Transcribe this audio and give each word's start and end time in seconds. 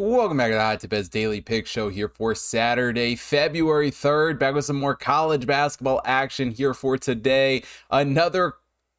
Welcome 0.00 0.36
back 0.36 0.50
to 0.50 0.54
the 0.54 0.60
Hot 0.60 0.78
Tip 0.78 0.90
Bets 0.90 1.08
Daily 1.08 1.40
Pick 1.40 1.66
Show 1.66 1.88
here 1.88 2.08
for 2.08 2.32
Saturday, 2.32 3.16
February 3.16 3.90
3rd. 3.90 4.38
Back 4.38 4.54
with 4.54 4.64
some 4.64 4.78
more 4.78 4.94
college 4.94 5.44
basketball 5.44 6.00
action 6.04 6.52
here 6.52 6.72
for 6.72 6.96
today. 6.96 7.64
Another 7.90 8.52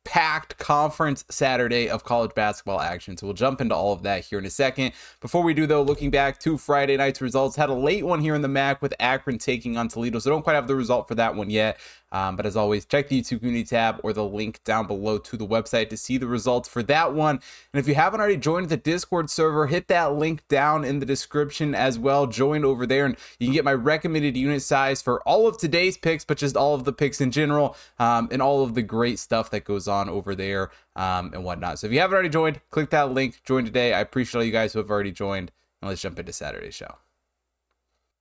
packed 0.03 0.57
conference 0.57 1.23
Saturday 1.29 1.87
of 1.87 2.03
college 2.03 2.33
basketball 2.35 2.81
action. 2.81 3.15
So 3.15 3.27
we'll 3.27 3.33
jump 3.33 3.61
into 3.61 3.75
all 3.75 3.93
of 3.93 4.03
that 4.03 4.25
here 4.25 4.39
in 4.39 4.45
a 4.45 4.49
second. 4.49 4.91
Before 5.21 5.41
we 5.41 5.53
do, 5.53 5.65
though, 5.65 5.83
looking 5.83 6.09
back 6.09 6.37
to 6.39 6.57
Friday 6.57 6.97
night's 6.97 7.21
results, 7.21 7.55
had 7.55 7.69
a 7.69 7.73
late 7.73 8.05
one 8.05 8.19
here 8.19 8.35
in 8.35 8.41
the 8.41 8.47
MAC 8.49 8.81
with 8.81 8.93
Akron 8.99 9.37
taking 9.37 9.77
on 9.77 9.87
Toledo. 9.87 10.19
So 10.19 10.29
don't 10.29 10.41
quite 10.41 10.55
have 10.55 10.67
the 10.67 10.75
result 10.75 11.07
for 11.07 11.15
that 11.15 11.33
one 11.33 11.49
yet. 11.49 11.79
Um, 12.11 12.35
but 12.35 12.45
as 12.45 12.55
always, 12.55 12.85
check 12.85 13.07
the 13.07 13.21
YouTube 13.21 13.39
community 13.39 13.63
tab 13.63 13.99
or 14.03 14.13
the 14.13 14.23
link 14.23 14.63
down 14.63 14.87
below 14.87 15.17
to 15.19 15.37
the 15.37 15.45
website 15.45 15.89
to 15.89 15.97
see 15.97 16.17
the 16.17 16.27
results 16.27 16.67
for 16.67 16.81
that 16.83 17.13
one. 17.13 17.39
And 17.73 17.79
if 17.79 17.87
you 17.87 17.95
haven't 17.95 18.19
already 18.19 18.37
joined 18.37 18.69
the 18.69 18.77
Discord 18.77 19.29
server, 19.29 19.67
hit 19.67 19.87
that 19.89 20.13
link 20.15 20.47
down 20.47 20.83
in 20.83 20.99
the 20.99 21.05
description 21.05 21.75
as 21.75 21.99
well. 21.99 22.27
Join 22.27 22.65
over 22.65 22.85
there, 22.85 23.05
and 23.05 23.15
you 23.39 23.47
can 23.47 23.53
get 23.53 23.65
my 23.65 23.73
recommended 23.73 24.35
unit 24.35 24.61
size 24.61 25.01
for 25.01 25.21
all 25.21 25.47
of 25.47 25.57
today's 25.57 25.97
picks, 25.97 26.25
but 26.25 26.37
just 26.37 26.57
all 26.57 26.73
of 26.73 26.83
the 26.83 26.93
picks 26.93 27.21
in 27.21 27.31
general, 27.31 27.75
um, 27.99 28.27
and 28.31 28.41
all 28.41 28.63
of 28.63 28.73
the 28.73 28.81
great 28.81 29.19
stuff 29.19 29.49
that 29.51 29.63
goes 29.63 29.87
on 29.87 30.09
over 30.09 30.35
there 30.35 30.71
um, 30.95 31.31
and 31.33 31.43
whatnot. 31.43 31.79
So 31.79 31.87
if 31.87 31.93
you 31.93 31.99
haven't 31.99 32.13
already 32.13 32.29
joined, 32.29 32.61
click 32.71 32.89
that 32.89 33.11
link, 33.11 33.41
join 33.43 33.65
today. 33.65 33.93
I 33.93 33.99
appreciate 33.99 34.39
all 34.39 34.45
you 34.45 34.51
guys 34.51 34.73
who 34.73 34.79
have 34.79 34.89
already 34.89 35.11
joined. 35.11 35.51
And 35.81 35.89
let's 35.89 36.01
jump 36.01 36.19
into 36.19 36.33
Saturday's 36.33 36.75
show. 36.75 36.95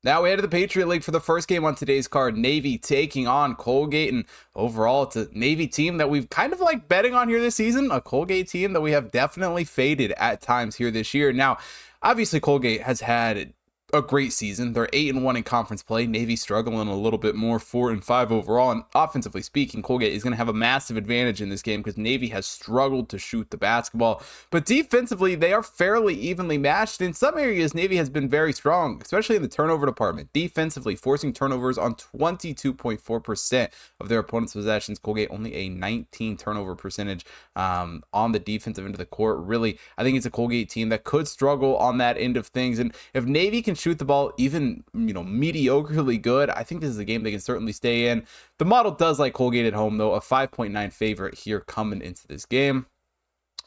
Now 0.05 0.23
we 0.23 0.31
head 0.31 0.37
to 0.37 0.43
the 0.43 0.49
Patriot 0.49 0.87
League 0.87 1.03
for 1.03 1.11
the 1.11 1.19
first 1.19 1.49
game 1.49 1.65
on 1.65 1.75
today's 1.75 2.07
card. 2.07 2.37
Navy 2.37 2.79
taking 2.79 3.27
on 3.27 3.57
Colgate, 3.57 4.13
and 4.13 4.27
overall, 4.55 5.03
it's 5.03 5.17
a 5.17 5.27
Navy 5.33 5.67
team 5.67 5.97
that 5.99 6.09
we've 6.09 6.31
kind 6.31 6.53
of 6.53 6.61
like 6.61 6.87
betting 6.87 7.15
on 7.15 7.29
here 7.29 7.41
this 7.41 7.57
season. 7.57 7.91
A 7.91 8.01
Colgate 8.01 8.49
team 8.49 8.75
that 8.75 8.81
we 8.81 8.93
have 8.93 9.11
definitely 9.11 9.65
faded 9.65 10.13
at 10.13 10.41
times 10.41 10.77
here 10.77 10.93
this 10.93 11.15
year. 11.15 11.33
Now, 11.33 11.59
obviously, 12.01 12.39
Colgate 12.39 12.83
has 12.83 13.01
had 13.01 13.55
a 13.93 14.03
great 14.03 14.35
season. 14.35 14.75
They're 14.75 14.89
eight 14.93 15.15
and 15.15 15.25
one 15.25 15.37
in 15.37 15.45
conference 15.45 15.83
play. 15.83 16.07
Navy 16.07 16.37
struggling 16.37 16.89
a 16.89 16.97
little 16.97 17.19
bit 17.19 17.35
more, 17.35 17.59
four 17.59 17.91
and 17.91 18.05
five 18.05 18.31
overall. 18.31 18.71
And 18.71 18.85
offensively 18.95 19.41
speaking, 19.41 19.83
Colgate 19.83 20.13
is 20.13 20.23
going 20.23 20.33
to 20.33 20.37
have 20.37 20.49
a 20.49 20.53
massive 20.53 20.99
advantage 20.99 21.41
in 21.41 21.49
this 21.49 21.63
game 21.63 21.81
because 21.81 21.97
Navy 21.97 22.29
has 22.29 22.47
struggled 22.47 23.09
to 23.09 23.19
shoot 23.19 23.51
the 23.51 23.57
basketball. 23.57 24.23
But 24.51 24.67
defensively, 24.67 25.35
they 25.35 25.55
are 25.55 25.63
fairly 25.63 26.15
evenly 26.15 26.59
matched. 26.59 27.01
In 27.01 27.15
some 27.15 27.39
areas, 27.39 27.75
Navy 27.75 27.97
has 27.97 28.11
been 28.11 28.29
very 28.29 28.53
strong, 28.53 29.01
especially 29.01 29.37
in 29.37 29.43
the 29.43 29.49
turnover 29.49 29.87
department. 29.87 30.33
Defensively, 30.35 30.95
forcing 30.95 31.33
turnovers 31.33 31.79
on 31.79 31.95
22.4% 31.95 33.71
of 34.01 34.09
their 34.09 34.19
opponent's 34.19 34.53
possessions. 34.53 34.99
Colgate 34.99 35.29
only 35.31 35.55
a 35.55 35.69
19 35.71 36.37
turnover 36.37 36.75
percentage 36.75 37.25
um, 37.57 38.03
on 38.13 38.33
the 38.33 38.39
defensive 38.39 38.85
end 38.85 38.95
of 38.95 38.99
the 38.99 39.07
court. 39.07 39.39
Really, 39.39 39.79
I 39.97 40.03
think 40.03 40.19
it's 40.19 40.27
a 40.27 40.31
Colgate 40.31 40.69
team 40.69 40.91
that 40.91 41.05
could 41.05 41.27
struggle 41.27 41.75
on 41.79 41.97
that 41.99 42.19
end 42.19 42.37
of 42.37 42.49
things. 42.49 42.79
And 42.79 42.93
if 43.15 43.25
Navy 43.25 43.63
can 43.63 43.78
shoot 43.79 43.99
the 43.99 44.05
ball 44.05 44.33
even, 44.37 44.85
you 44.93 45.13
know, 45.13 45.23
mediocrely 45.23 46.21
good, 46.21 46.51
I 46.51 46.63
think 46.63 46.81
this 46.81 46.91
is 46.91 46.99
a 46.99 47.05
game 47.05 47.23
they 47.23 47.31
can 47.31 47.41
certainly 47.41 47.73
stay 47.73 48.09
in. 48.09 48.27
The 48.59 48.65
model 48.65 48.93
does 48.93 49.19
like 49.19 49.33
Colgate 49.35 49.67
at 49.67 49.75
home, 49.75 49.99
though, 49.99 50.15
a 50.15 50.21
5.9 50.21 50.93
favorite 50.93 51.39
here 51.39 51.61
coming 51.61 52.03
into 52.03 52.27
this 52.27 52.45
game. 52.45 52.87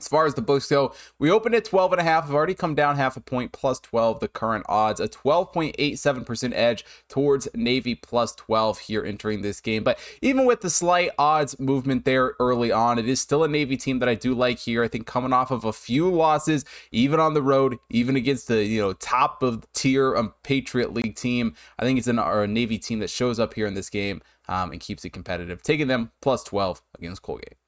As 0.02 0.08
far 0.08 0.26
as 0.26 0.34
the 0.34 0.42
books 0.42 0.68
go, 0.68 0.94
we 1.20 1.30
opened 1.30 1.54
at 1.56 1.66
12 1.66 1.94
and 1.94 2.02
a 2.02 2.04
half. 2.04 2.26
Have 2.26 2.34
already 2.34 2.56
come 2.56 2.74
down 2.74 2.96
half 2.96 3.16
a 3.16 3.22
point, 3.22 3.52
plus 3.52 3.80
12. 3.80 4.20
The 4.20 4.28
current 4.28 4.66
odds, 4.68 5.00
a 5.00 5.08
12.87% 5.08 6.54
edge 6.54 6.84
towards 7.08 7.48
Navy, 7.54 7.94
plus 7.94 8.34
12 8.36 8.80
here 8.80 9.06
entering 9.06 9.42
this 9.42 9.62
game. 9.62 9.84
But 9.84 10.00
even 10.22 10.46
with 10.46 10.62
the 10.62 10.70
slight 10.70 11.12
odds 11.20 11.60
movement 11.60 12.06
there 12.06 12.34
early 12.40 12.72
on, 12.72 12.98
it 12.98 13.08
is 13.08 13.22
still 13.22 13.44
a 13.44 13.48
Navy 13.48 13.78
team 13.78 14.00
that 14.00 14.10
I 14.10 14.16
do 14.16 14.34
like 14.34 14.60
here. 14.60 14.84
I 14.84 14.88
think 14.88 15.06
coming 15.06 15.34
off 15.34 15.52
of 15.52 15.66
a 15.66 15.74
few 15.74 16.10
losses, 16.10 16.66
even 16.92 17.20
on 17.20 17.34
the 17.34 17.42
road, 17.42 17.78
even 17.90 18.16
against 18.16 18.48
the 18.48 18.64
you 18.64 18.82
know 18.82 18.94
top 18.94 19.44
of 19.44 19.72
tier 19.74 20.16
um, 20.18 20.34
Patriot 20.44 20.94
League 20.94 21.16
team, 21.16 21.54
I 21.78 21.84
think 21.84 22.00
it's 22.00 22.08
an, 22.08 22.20
a 22.20 22.48
Navy 22.48 22.78
team 22.78 23.00
that 23.00 23.10
shows 23.10 23.40
up 23.40 23.54
here 23.54 23.68
in 23.68 23.76
this 23.76 23.90
game 23.90 24.22
um, 24.48 24.72
and 24.72 24.82
keeps 24.82 25.06
it 25.06 25.12
competitive. 25.12 25.62
Taking 25.62 25.88
them 25.88 26.12
plus 26.22 26.44
12 26.44 26.82
against 26.98 27.22
Colgate. 27.22 27.61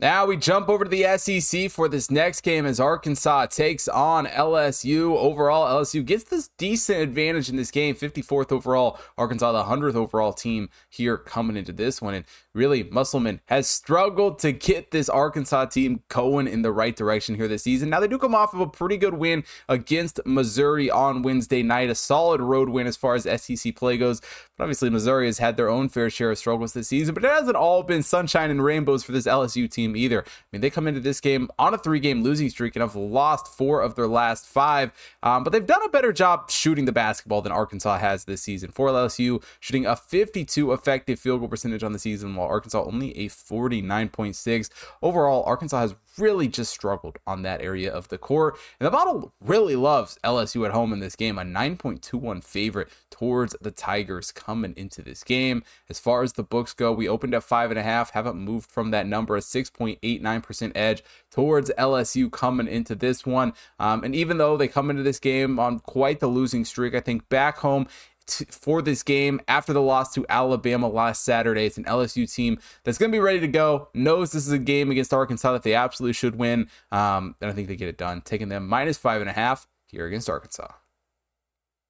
Now 0.00 0.26
we 0.26 0.36
jump 0.36 0.68
over 0.68 0.84
to 0.84 0.88
the 0.88 1.18
SEC 1.18 1.72
for 1.72 1.88
this 1.88 2.08
next 2.08 2.42
game 2.42 2.66
as 2.66 2.78
Arkansas 2.78 3.46
takes 3.46 3.88
on 3.88 4.26
LSU. 4.26 5.16
Overall, 5.16 5.82
LSU 5.82 6.04
gets 6.04 6.22
this 6.22 6.50
decent 6.56 7.00
advantage 7.00 7.48
in 7.48 7.56
this 7.56 7.72
game, 7.72 7.96
54th 7.96 8.52
overall. 8.52 9.00
Arkansas, 9.16 9.50
the 9.50 9.64
100th 9.64 9.96
overall 9.96 10.32
team 10.32 10.70
here 10.88 11.16
coming 11.16 11.56
into 11.56 11.72
this 11.72 12.00
one. 12.00 12.14
And 12.14 12.24
really, 12.54 12.84
Musselman 12.84 13.40
has 13.46 13.68
struggled 13.68 14.38
to 14.38 14.52
get 14.52 14.92
this 14.92 15.08
Arkansas 15.08 15.64
team 15.64 16.04
going 16.06 16.46
in 16.46 16.62
the 16.62 16.70
right 16.70 16.94
direction 16.94 17.34
here 17.34 17.48
this 17.48 17.64
season. 17.64 17.90
Now, 17.90 17.98
they 17.98 18.06
do 18.06 18.18
come 18.18 18.36
off 18.36 18.54
of 18.54 18.60
a 18.60 18.68
pretty 18.68 18.98
good 18.98 19.14
win 19.14 19.42
against 19.68 20.20
Missouri 20.24 20.88
on 20.92 21.22
Wednesday 21.22 21.64
night, 21.64 21.90
a 21.90 21.96
solid 21.96 22.40
road 22.40 22.68
win 22.68 22.86
as 22.86 22.96
far 22.96 23.16
as 23.16 23.24
SEC 23.42 23.74
play 23.74 23.98
goes. 23.98 24.20
But 24.56 24.62
obviously, 24.62 24.90
Missouri 24.90 25.26
has 25.26 25.38
had 25.38 25.56
their 25.56 25.68
own 25.68 25.88
fair 25.88 26.08
share 26.08 26.30
of 26.30 26.38
struggles 26.38 26.72
this 26.72 26.86
season, 26.86 27.14
but 27.14 27.24
it 27.24 27.32
hasn't 27.32 27.56
all 27.56 27.82
been 27.82 28.04
sunshine 28.04 28.52
and 28.52 28.62
rainbows 28.62 29.02
for 29.02 29.10
this 29.10 29.26
LSU 29.26 29.68
team 29.68 29.87
either. 29.96 30.22
I 30.22 30.30
mean, 30.52 30.60
they 30.60 30.70
come 30.70 30.86
into 30.86 31.00
this 31.00 31.20
game 31.20 31.48
on 31.58 31.74
a 31.74 31.78
three 31.78 32.00
game 32.00 32.22
losing 32.22 32.48
streak 32.50 32.76
and 32.76 32.82
have 32.82 32.96
lost 32.96 33.48
four 33.48 33.82
of 33.82 33.94
their 33.94 34.08
last 34.08 34.46
five, 34.46 34.92
um, 35.22 35.44
but 35.44 35.52
they've 35.52 35.66
done 35.66 35.82
a 35.84 35.88
better 35.88 36.12
job 36.12 36.50
shooting 36.50 36.84
the 36.84 36.92
basketball 36.92 37.42
than 37.42 37.52
Arkansas 37.52 37.98
has 37.98 38.24
this 38.24 38.42
season. 38.42 38.70
For 38.70 38.88
LSU, 38.88 39.42
shooting 39.60 39.86
a 39.86 39.96
52 39.96 40.72
effective 40.72 41.18
field 41.18 41.40
goal 41.40 41.48
percentage 41.48 41.82
on 41.82 41.92
the 41.92 41.98
season, 41.98 42.34
while 42.34 42.48
Arkansas 42.48 42.82
only 42.84 43.16
a 43.18 43.28
49.6. 43.28 44.70
Overall, 45.02 45.42
Arkansas 45.44 45.80
has 45.80 45.94
really 46.18 46.48
just 46.48 46.70
struggled 46.70 47.18
on 47.26 47.42
that 47.42 47.62
area 47.62 47.92
of 47.92 48.08
the 48.08 48.18
court. 48.18 48.56
And 48.78 48.86
the 48.86 48.90
model 48.90 49.32
really 49.40 49.76
loves 49.76 50.18
LSU 50.24 50.64
at 50.64 50.72
home 50.72 50.92
in 50.92 51.00
this 51.00 51.16
game, 51.16 51.38
a 51.38 51.42
9.21 51.42 52.42
favorite 52.42 52.88
towards 53.10 53.56
the 53.60 53.70
Tigers 53.70 54.32
coming 54.32 54.74
into 54.76 55.02
this 55.02 55.24
game. 55.24 55.62
As 55.88 55.98
far 55.98 56.22
as 56.22 56.34
the 56.34 56.42
books 56.42 56.72
go, 56.72 56.92
we 56.92 57.08
opened 57.08 57.34
at 57.34 57.42
five 57.42 57.70
and 57.70 57.78
a 57.78 57.82
half, 57.82 58.10
haven't 58.10 58.36
moved 58.36 58.70
from 58.70 58.90
that 58.90 59.06
number, 59.06 59.36
a 59.36 59.40
6.89% 59.40 60.72
edge 60.74 61.02
towards 61.30 61.70
LSU 61.78 62.30
coming 62.30 62.68
into 62.68 62.94
this 62.94 63.26
one. 63.26 63.52
Um, 63.78 64.04
and 64.04 64.14
even 64.14 64.38
though 64.38 64.56
they 64.56 64.68
come 64.68 64.90
into 64.90 65.02
this 65.02 65.18
game 65.18 65.58
on 65.58 65.80
quite 65.80 66.20
the 66.20 66.26
losing 66.26 66.64
streak, 66.64 66.94
I 66.94 67.00
think 67.00 67.28
back 67.28 67.58
home 67.58 67.86
for 68.30 68.82
this 68.82 69.02
game 69.02 69.40
after 69.48 69.72
the 69.72 69.82
loss 69.82 70.12
to 70.14 70.26
Alabama 70.28 70.88
last 70.88 71.24
Saturday. 71.24 71.66
It's 71.66 71.78
an 71.78 71.84
LSU 71.84 72.32
team 72.32 72.58
that's 72.84 72.98
going 72.98 73.10
to 73.10 73.16
be 73.16 73.20
ready 73.20 73.40
to 73.40 73.48
go, 73.48 73.88
knows 73.94 74.32
this 74.32 74.46
is 74.46 74.52
a 74.52 74.58
game 74.58 74.90
against 74.90 75.12
Arkansas 75.12 75.52
that 75.52 75.62
they 75.62 75.74
absolutely 75.74 76.14
should 76.14 76.36
win. 76.36 76.68
Um, 76.92 77.34
and 77.40 77.50
I 77.50 77.54
think 77.54 77.68
they 77.68 77.76
get 77.76 77.88
it 77.88 77.98
done, 77.98 78.20
taking 78.22 78.48
them 78.48 78.66
minus 78.68 78.98
five 78.98 79.20
and 79.20 79.30
a 79.30 79.32
half 79.32 79.66
here 79.86 80.06
against 80.06 80.28
Arkansas. 80.28 80.68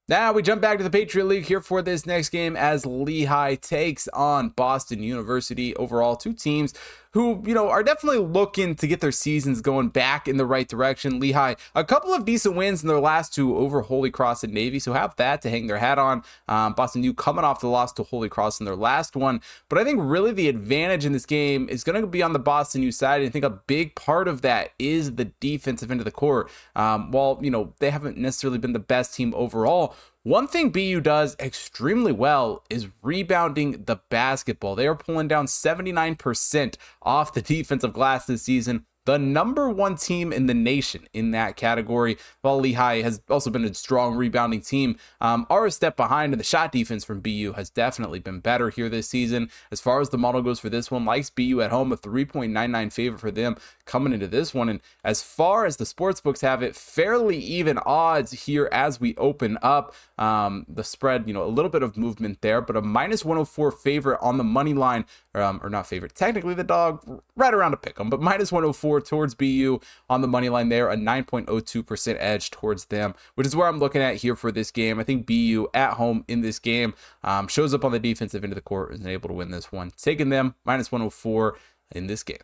Now 0.08 0.32
we 0.32 0.40
jump 0.40 0.62
back 0.62 0.78
to 0.78 0.84
the 0.84 0.88
Patriot 0.88 1.26
League 1.26 1.44
here 1.44 1.60
for 1.60 1.82
this 1.82 2.06
next 2.06 2.30
game 2.30 2.56
as 2.56 2.86
Lehigh 2.86 3.56
takes 3.56 4.08
on 4.08 4.48
Boston 4.48 5.02
University. 5.02 5.76
Overall, 5.76 6.16
two 6.16 6.32
teams 6.32 6.72
who, 7.12 7.42
you 7.46 7.54
know, 7.54 7.68
are 7.68 7.82
definitely 7.82 8.18
looking 8.18 8.74
to 8.76 8.86
get 8.86 9.00
their 9.00 9.12
seasons 9.12 9.60
going 9.60 9.88
back 9.88 10.28
in 10.28 10.36
the 10.36 10.44
right 10.44 10.68
direction. 10.68 11.18
Lehigh, 11.18 11.54
a 11.74 11.84
couple 11.84 12.12
of 12.12 12.24
decent 12.24 12.54
wins 12.54 12.82
in 12.82 12.88
their 12.88 13.00
last 13.00 13.34
two 13.34 13.56
over 13.56 13.80
Holy 13.80 14.10
Cross 14.10 14.44
and 14.44 14.52
Navy, 14.52 14.78
so 14.78 14.92
have 14.92 15.16
that 15.16 15.42
to 15.42 15.50
hang 15.50 15.66
their 15.66 15.78
hat 15.78 15.98
on. 15.98 16.22
Um, 16.48 16.74
Boston 16.74 17.02
U 17.02 17.14
coming 17.14 17.44
off 17.44 17.60
the 17.60 17.68
loss 17.68 17.92
to 17.94 18.02
Holy 18.02 18.28
Cross 18.28 18.60
in 18.60 18.66
their 18.66 18.76
last 18.76 19.16
one, 19.16 19.40
but 19.68 19.78
I 19.78 19.84
think 19.84 20.00
really 20.02 20.32
the 20.32 20.48
advantage 20.48 21.04
in 21.04 21.12
this 21.12 21.26
game 21.26 21.68
is 21.68 21.82
going 21.82 22.00
to 22.00 22.06
be 22.06 22.22
on 22.22 22.34
the 22.34 22.38
Boston 22.38 22.82
U 22.82 22.92
side. 22.92 23.22
And 23.22 23.28
I 23.28 23.32
think 23.32 23.44
a 23.44 23.50
big 23.50 23.94
part 23.94 24.28
of 24.28 24.42
that 24.42 24.72
is 24.78 25.16
the 25.16 25.26
defensive 25.26 25.90
end 25.90 26.00
of 26.00 26.04
the 26.04 26.10
court. 26.10 26.50
Um, 26.76 27.10
while, 27.10 27.38
you 27.42 27.50
know, 27.50 27.72
they 27.78 27.90
haven't 27.90 28.18
necessarily 28.18 28.58
been 28.58 28.74
the 28.74 28.78
best 28.78 29.14
team 29.14 29.32
overall, 29.34 29.96
one 30.28 30.46
thing 30.46 30.68
BU 30.68 31.00
does 31.00 31.34
extremely 31.40 32.12
well 32.12 32.62
is 32.68 32.88
rebounding 33.00 33.84
the 33.86 33.96
basketball. 34.10 34.74
They 34.74 34.86
are 34.86 34.94
pulling 34.94 35.26
down 35.26 35.46
79% 35.46 36.76
off 37.00 37.32
the 37.32 37.40
defensive 37.54 37.94
glass 37.94 38.26
this 38.26 38.42
season 38.42 38.84
the 39.08 39.18
number 39.18 39.70
one 39.70 39.96
team 39.96 40.34
in 40.34 40.44
the 40.44 40.52
nation 40.52 41.08
in 41.14 41.30
that 41.30 41.56
category. 41.56 42.18
While 42.42 42.60
Lehigh 42.60 43.00
has 43.00 43.22
also 43.30 43.48
been 43.48 43.64
a 43.64 43.72
strong 43.72 44.14
rebounding 44.14 44.60
team, 44.60 44.98
um, 45.22 45.46
are 45.48 45.64
a 45.64 45.70
step 45.70 45.96
behind, 45.96 46.34
and 46.34 46.40
the 46.40 46.44
shot 46.44 46.72
defense 46.72 47.06
from 47.06 47.20
BU 47.20 47.54
has 47.56 47.70
definitely 47.70 48.18
been 48.18 48.40
better 48.40 48.68
here 48.68 48.90
this 48.90 49.08
season. 49.08 49.48
As 49.70 49.80
far 49.80 50.02
as 50.02 50.10
the 50.10 50.18
model 50.18 50.42
goes 50.42 50.60
for 50.60 50.68
this 50.68 50.90
one, 50.90 51.06
likes 51.06 51.30
BU 51.30 51.62
at 51.62 51.70
home, 51.70 51.90
a 51.90 51.96
3.99 51.96 52.92
favorite 52.92 53.18
for 53.18 53.30
them 53.30 53.56
coming 53.86 54.12
into 54.12 54.26
this 54.26 54.52
one. 54.52 54.68
And 54.68 54.82
as 55.02 55.22
far 55.22 55.64
as 55.64 55.78
the 55.78 55.86
sports 55.86 56.20
books 56.20 56.42
have 56.42 56.62
it, 56.62 56.76
fairly 56.76 57.38
even 57.38 57.78
odds 57.86 58.32
here 58.44 58.68
as 58.72 59.00
we 59.00 59.16
open 59.16 59.56
up. 59.62 59.94
Um, 60.18 60.66
the 60.68 60.84
spread, 60.84 61.26
you 61.26 61.32
know, 61.32 61.44
a 61.44 61.46
little 61.46 61.70
bit 61.70 61.82
of 61.82 61.96
movement 61.96 62.42
there, 62.42 62.60
but 62.60 62.76
a 62.76 62.82
minus 62.82 63.24
104 63.24 63.70
favorite 63.72 64.18
on 64.20 64.36
the 64.36 64.44
money 64.44 64.74
line, 64.74 65.06
um, 65.34 65.60
or 65.62 65.70
not 65.70 65.86
favorite, 65.86 66.14
technically 66.14 66.54
the 66.54 66.64
dog, 66.64 67.22
right 67.36 67.54
around 67.54 67.72
a 67.72 67.76
pick 67.78 67.94
them, 67.94 68.10
but 68.10 68.20
minus 68.20 68.52
104 68.52 68.97
towards 69.00 69.34
BU 69.34 69.80
on 70.08 70.20
the 70.20 70.28
money 70.28 70.48
line 70.48 70.68
there, 70.68 70.90
a 70.90 70.96
9.02% 70.96 72.16
edge 72.18 72.50
towards 72.50 72.86
them, 72.86 73.14
which 73.34 73.46
is 73.46 73.56
where 73.56 73.68
I'm 73.68 73.78
looking 73.78 74.02
at 74.02 74.16
here 74.16 74.36
for 74.36 74.52
this 74.52 74.70
game. 74.70 74.98
I 74.98 75.04
think 75.04 75.26
BU 75.26 75.68
at 75.74 75.94
home 75.94 76.24
in 76.28 76.40
this 76.40 76.58
game 76.58 76.94
um, 77.22 77.48
shows 77.48 77.74
up 77.74 77.84
on 77.84 77.92
the 77.92 77.98
defensive 77.98 78.44
end 78.44 78.52
of 78.52 78.56
the 78.56 78.62
court 78.62 78.92
and 78.92 79.00
is 79.00 79.06
able 79.06 79.28
to 79.28 79.34
win 79.34 79.50
this 79.50 79.72
one, 79.72 79.92
taking 79.96 80.28
them 80.28 80.54
minus 80.64 80.92
104 80.92 81.56
in 81.92 82.06
this 82.06 82.22
game. 82.22 82.38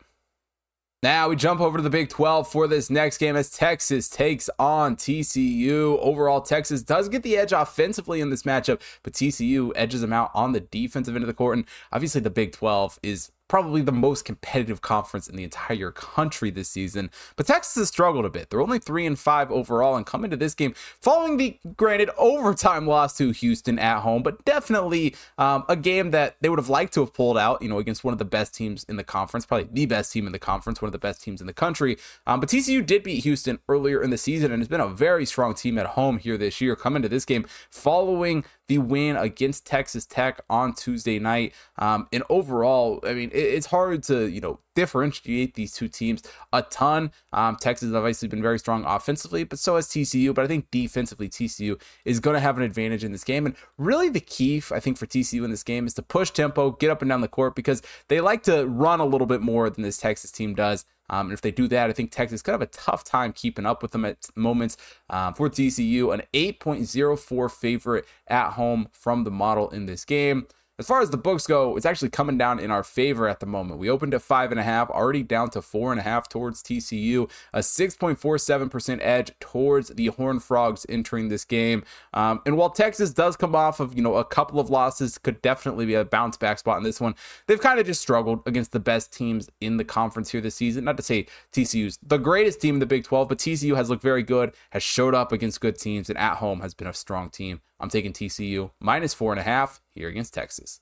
Now 1.05 1.29
we 1.29 1.37
jump 1.37 1.61
over 1.61 1.77
to 1.77 1.83
the 1.83 1.91
Big 1.91 2.09
12 2.09 2.49
for 2.49 2.67
this 2.67 2.89
next 2.89 3.19
game 3.19 3.37
as 3.37 3.51
Texas 3.51 4.09
takes 4.09 4.49
on 4.59 4.97
TCU. 4.97 5.99
Overall, 6.01 6.41
Texas 6.41 6.83
does 6.83 7.11
get 7.11 7.23
the 7.23 7.37
edge 7.37 7.53
offensively 7.53 8.23
in 8.23 8.31
this 8.31 8.45
matchup, 8.45 8.81
but 9.03 9.12
TCU 9.12 9.71
edges 9.77 10.01
them 10.01 10.15
out 10.15 10.31
on 10.33 10.53
the 10.53 10.61
defensive 10.61 11.15
end 11.15 11.23
of 11.23 11.27
the 11.27 11.35
court. 11.35 11.59
And 11.59 11.67
obviously, 11.93 12.23
the 12.23 12.31
Big 12.31 12.53
12 12.53 13.01
is 13.03 13.33
probably 13.55 13.83
the 13.83 13.93
most 13.93 14.25
competitive 14.25 14.83
conference 14.83 15.29
in 15.29 15.37
the 15.37 15.45
entire 15.45 15.93
country 15.93 16.51
this 16.51 16.69
season. 16.69 17.09
But 17.37 17.47
Texas 17.47 17.77
has 17.77 17.87
struggled 17.87 18.25
a 18.25 18.29
bit. 18.29 18.51
They're 18.51 18.61
only 18.61 18.81
three 18.81 19.06
and 19.06 19.17
five 19.17 19.49
overall 19.53 19.95
and 19.95 20.05
come 20.05 20.25
into 20.25 20.37
this 20.37 20.56
game 20.56 20.75
following 20.75 21.37
the 21.37 21.56
granted 21.77 22.11
overtime 22.19 22.89
loss 22.89 23.17
to 23.19 23.31
Houston 23.31 23.79
at 23.79 24.01
home, 24.01 24.25
but 24.25 24.45
definitely 24.45 25.15
um, 25.39 25.62
a 25.69 25.77
game 25.77 26.11
that 26.11 26.35
they 26.41 26.49
would 26.49 26.59
have 26.59 26.69
liked 26.69 26.95
to 26.95 27.01
have 27.03 27.15
pulled 27.15 27.39
out, 27.39 27.62
you 27.62 27.69
know, 27.69 27.79
against 27.79 28.03
one 28.03 28.11
of 28.11 28.19
the 28.19 28.25
best 28.25 28.56
teams 28.56 28.83
in 28.89 28.97
the 28.97 29.05
conference, 29.05 29.47
probably 29.47 29.69
the 29.73 29.87
best 29.87 30.12
team 30.12 30.27
in 30.27 30.33
the 30.33 30.39
conference, 30.41 30.83
one 30.83 30.89
of 30.89 30.93
the 30.93 30.99
best 30.99 31.23
teams 31.23 31.41
in 31.41 31.47
the 31.47 31.53
country. 31.53 31.97
Um, 32.27 32.41
but 32.41 32.49
TCU 32.49 32.85
did 32.85 33.05
beat 33.05 33.23
Houston 33.23 33.61
earlier 33.69 34.03
in 34.03 34.11
the 34.11 34.19
season 34.19 34.51
and 34.51 34.61
has 34.62 34.69
been 34.69 34.81
a 34.81 34.89
very 34.89 35.25
strong 35.25 35.55
team 35.55 35.79
at 35.79 35.87
home 35.87 36.19
here 36.19 36.37
this 36.37 36.61
year, 36.61 36.75
coming 36.75 37.03
to 37.03 37.09
this 37.09 37.25
game 37.25 37.47
following 37.71 38.45
the 38.69 38.79
win 38.79 39.17
against 39.17 39.67
Texas 39.67 40.07
Tech 40.07 40.41
on 40.49 40.75
Tuesday 40.75 41.19
night. 41.19 41.53
Um, 41.79 42.09
and 42.13 42.23
overall, 42.31 43.01
I 43.05 43.15
mean, 43.15 43.31
it, 43.33 43.39
it's 43.39 43.67
hard 43.67 44.03
to, 44.05 44.27
you 44.29 44.41
know, 44.41 44.61
differentiate 44.75 45.55
these 45.55 45.73
two 45.73 45.89
teams 45.89 46.23
a 46.53 46.63
ton. 46.63 47.13
Um, 47.33 47.57
Texas 47.57 47.89
has 47.89 47.95
obviously 47.95 48.29
been 48.29 48.43
very 48.43 48.59
strong 48.59 48.85
offensively, 48.85 49.45
but 49.45 49.59
so 49.59 49.77
has 49.77 49.89
TCU. 49.89 50.35
But 50.35 50.45
I 50.45 50.49
think 50.49 50.71
defensively, 50.71 51.29
TCU 51.29 51.81
is 52.05 52.21
going 52.21 52.35
to 52.35 52.41
have 52.41 52.57
an 52.57 52.63
advantage 52.63 53.05
in 53.05 53.13
this 53.13 53.25
game. 53.25 53.47
And 53.47 53.55
really, 53.79 54.09
the 54.09 54.21
key, 54.21 54.63
I 54.71 54.81
think, 54.81 54.99
for 54.99 55.07
TCU 55.07 55.45
in 55.45 55.51
this 55.51 55.63
game 55.63 55.87
is 55.87 55.95
to 55.95 56.03
push 56.03 56.31
tempo, 56.31 56.73
get 56.73 56.91
up 56.91 57.03
and 57.03 57.09
down 57.09 57.21
the 57.21 57.29
court 57.29 57.55
because 57.55 57.83
they 58.09 58.21
like 58.21 58.43
to 58.45 58.67
run 58.67 59.01
a 59.01 59.07
little 59.07 59.27
bit 59.27 59.41
more 59.41 59.71
than 59.71 59.83
this 59.83 59.99
Texas 59.99 60.31
team 60.31 60.55
does. 60.55 60.85
Um, 61.11 61.27
and 61.27 61.33
if 61.33 61.41
they 61.41 61.51
do 61.51 61.69
that, 61.69 61.91
I 61.91 61.93
think 61.93 62.11
Texas 62.11 62.43
could 62.43 62.53
have 62.53 62.62
a 62.62 62.67
tough 62.67 63.05
time 63.05 63.33
keeping 63.33 63.67
up 63.67 63.83
with 63.83 63.93
them 63.93 64.05
at 64.05 64.27
moments. 64.37 64.77
Um, 65.11 65.35
for 65.35 65.49
TCU, 65.49 66.15
an 66.15 66.23
8.04 66.33 67.51
favorite 67.51 68.06
at 68.29 68.51
home 68.51 68.89
from 68.93 69.25
the 69.25 69.31
model 69.31 69.69
in 69.71 69.87
this 69.87 70.05
game. 70.05 70.47
As 70.76 70.88
far 70.88 71.00
as 71.00 71.11
the 71.11 71.17
books 71.17 71.47
go, 71.47 71.76
it's 71.76 71.87
actually 71.87 72.09
coming 72.09 72.37
down 72.37 72.59
in 72.59 72.73
our 72.73 72.82
favor 72.82 73.29
at 73.29 73.38
the 73.38 73.47
moment. 73.47 73.79
We 73.79 73.88
opened 73.88 74.12
at 74.12 74.23
five 74.23 74.50
and 74.50 74.59
a 74.59 74.65
half, 74.65 74.91
already 74.91 75.23
down 75.23 75.50
to 75.50 75.62
four 75.62 75.93
and 75.93 76.00
a 76.00 76.03
half 76.03 76.29
towards 76.29 76.65
TCU, 76.65 77.31
a 77.53 77.61
6.47% 77.61 78.99
edge 79.00 79.31
towards 79.38 79.91
the 79.91 80.09
Horn 80.09 80.41
Frogs 80.41 80.85
entering 80.88 81.29
this 81.29 81.44
game. 81.44 81.85
Um, 82.12 82.41
and 82.44 82.56
while 82.56 82.71
Texas 82.71 83.12
does 83.12 83.37
come 83.37 83.55
off 83.55 83.79
of, 83.79 83.94
you 83.94 84.03
know, 84.03 84.17
a 84.17 84.25
couple 84.25 84.59
of 84.59 84.69
losses, 84.69 85.17
could 85.17 85.41
definitely 85.43 85.87
be 85.87 85.94
a 85.94 86.05
bounce 86.05 86.37
back 86.37 86.59
spot 86.59 86.79
in 86.79 86.82
this 86.82 87.00
one. 87.00 87.15
They've 87.47 87.61
kind 87.61 87.79
of 87.79 87.87
just 87.87 88.03
struggled 88.03 88.43
against 88.44 88.73
the 88.73 88.81
best 88.81 89.12
teams 89.12 89.49
in 89.61 89.77
the 89.77 89.85
conference 89.85 90.32
here 90.32 90.41
this 90.41 90.56
season. 90.56 90.82
Not 90.82 90.97
to 90.97 91.05
say 91.05 91.27
TCU's 91.53 92.00
the 92.03 92.19
greatest 92.19 92.61
team 92.61 92.75
in 92.75 92.81
the 92.81 92.87
Big 92.87 93.05
12, 93.05 93.29
but 93.29 93.38
TCU 93.38 93.77
has 93.77 93.91
looked 93.91 94.03
very 94.03 94.25
good, 94.25 94.53
has 94.70 94.82
showed 94.82 95.15
up 95.15 95.31
against 95.31 95.61
good 95.61 95.79
teams, 95.79 96.09
and 96.09 96.19
at 96.19 96.38
home 96.38 96.62
has 96.62 96.75
been 96.75 96.88
a 96.88 96.93
strong 96.93 97.31
team. 97.31 97.61
I'm 97.81 97.88
taking 97.88 98.12
TCU 98.12 98.71
minus 98.81 99.15
four 99.15 99.32
and 99.32 99.41
a 99.41 99.44
half 99.44 99.81
here 99.91 100.09
against 100.09 100.35
Texas. 100.35 100.81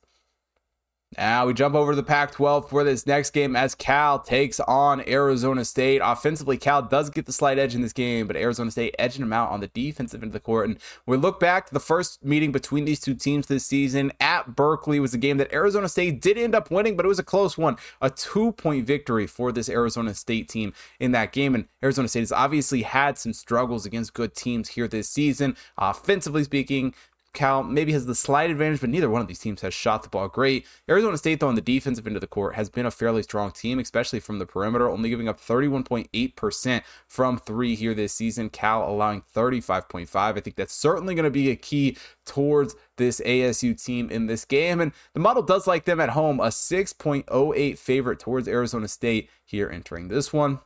Now 1.18 1.46
we 1.46 1.52
jump 1.52 1.74
over 1.74 1.92
to 1.92 1.96
the 1.96 2.02
Pac 2.02 2.32
12 2.32 2.70
for 2.70 2.84
this 2.84 3.06
next 3.06 3.30
game 3.30 3.54
as 3.54 3.74
Cal 3.74 4.18
takes 4.18 4.60
on 4.60 5.06
Arizona 5.06 5.62
State. 5.64 6.00
Offensively, 6.02 6.56
Cal 6.56 6.80
does 6.80 7.10
get 7.10 7.26
the 7.26 7.32
slight 7.32 7.58
edge 7.58 7.74
in 7.74 7.82
this 7.82 7.92
game, 7.92 8.26
but 8.26 8.34
Arizona 8.34 8.70
State 8.70 8.94
edging 8.98 9.20
them 9.20 9.32
out 9.32 9.50
on 9.50 9.60
the 9.60 9.66
defensive 9.68 10.22
end 10.22 10.30
of 10.30 10.32
the 10.32 10.40
court. 10.40 10.68
And 10.68 10.78
we 11.04 11.18
look 11.18 11.38
back 11.38 11.66
to 11.66 11.74
the 11.74 11.80
first 11.80 12.24
meeting 12.24 12.50
between 12.50 12.86
these 12.86 12.98
two 12.98 13.14
teams 13.14 13.46
this 13.46 13.66
season 13.66 14.10
at 14.20 14.56
Berkeley 14.56 15.00
was 15.00 15.12
a 15.12 15.18
game 15.18 15.36
that 15.36 15.52
Arizona 15.52 15.88
State 15.88 16.22
did 16.22 16.38
end 16.38 16.54
up 16.54 16.70
winning, 16.70 16.96
but 16.96 17.04
it 17.04 17.08
was 17.08 17.18
a 17.18 17.24
close 17.24 17.58
one. 17.58 17.76
A 18.00 18.08
two 18.08 18.52
point 18.52 18.86
victory 18.86 19.26
for 19.26 19.52
this 19.52 19.68
Arizona 19.68 20.14
State 20.14 20.48
team 20.48 20.72
in 20.98 21.12
that 21.12 21.32
game. 21.32 21.54
And 21.54 21.66
Arizona 21.82 22.08
State 22.08 22.20
has 22.20 22.32
obviously 22.32 22.82
had 22.82 23.18
some 23.18 23.34
struggles 23.34 23.84
against 23.84 24.14
good 24.14 24.34
teams 24.34 24.70
here 24.70 24.88
this 24.88 25.10
season. 25.10 25.56
Offensively 25.76 26.44
speaking, 26.44 26.94
Cal 27.34 27.62
maybe 27.62 27.92
has 27.92 28.06
the 28.06 28.14
slight 28.14 28.50
advantage, 28.50 28.80
but 28.80 28.90
neither 28.90 29.08
one 29.08 29.22
of 29.22 29.28
these 29.28 29.38
teams 29.38 29.62
has 29.62 29.72
shot 29.72 30.02
the 30.02 30.08
ball 30.08 30.28
great. 30.28 30.66
Arizona 30.88 31.16
State, 31.16 31.40
though, 31.40 31.48
on 31.48 31.54
the 31.54 31.60
defensive 31.60 32.06
end 32.06 32.16
of 32.16 32.20
the 32.20 32.26
court, 32.26 32.54
has 32.54 32.68
been 32.68 32.86
a 32.86 32.90
fairly 32.90 33.22
strong 33.22 33.50
team, 33.50 33.78
especially 33.78 34.20
from 34.20 34.38
the 34.38 34.46
perimeter, 34.46 34.88
only 34.88 35.08
giving 35.08 35.28
up 35.28 35.40
31.8% 35.40 36.82
from 37.06 37.38
three 37.38 37.74
here 37.74 37.94
this 37.94 38.12
season. 38.12 38.50
Cal 38.50 38.88
allowing 38.88 39.22
35.5. 39.34 40.08
I 40.14 40.40
think 40.40 40.56
that's 40.56 40.74
certainly 40.74 41.14
going 41.14 41.24
to 41.24 41.30
be 41.30 41.50
a 41.50 41.56
key 41.56 41.96
towards 42.26 42.74
this 42.96 43.20
ASU 43.20 43.82
team 43.82 44.10
in 44.10 44.26
this 44.26 44.44
game. 44.44 44.80
And 44.80 44.92
the 45.14 45.20
model 45.20 45.42
does 45.42 45.66
like 45.66 45.84
them 45.84 46.00
at 46.00 46.10
home, 46.10 46.38
a 46.38 46.48
6.08 46.48 47.78
favorite 47.78 48.18
towards 48.18 48.46
Arizona 48.46 48.88
State 48.88 49.30
here 49.44 49.70
entering 49.70 50.08
this 50.08 50.32
one. 50.32 50.60